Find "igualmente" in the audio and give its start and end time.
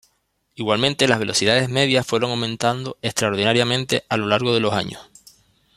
0.55-1.07